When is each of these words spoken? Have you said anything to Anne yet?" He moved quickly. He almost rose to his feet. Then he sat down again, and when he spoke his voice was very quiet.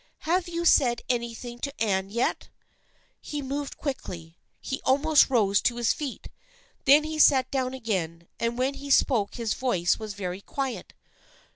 Have 0.21 0.47
you 0.47 0.65
said 0.65 1.03
anything 1.09 1.59
to 1.59 1.73
Anne 1.79 2.09
yet?" 2.09 2.49
He 3.21 3.39
moved 3.43 3.77
quickly. 3.77 4.35
He 4.59 4.81
almost 4.83 5.29
rose 5.29 5.61
to 5.61 5.75
his 5.75 5.93
feet. 5.93 6.27
Then 6.85 7.03
he 7.03 7.19
sat 7.19 7.51
down 7.51 7.75
again, 7.75 8.27
and 8.39 8.57
when 8.57 8.73
he 8.73 8.89
spoke 8.89 9.35
his 9.35 9.53
voice 9.53 9.99
was 9.99 10.15
very 10.15 10.41
quiet. 10.41 10.95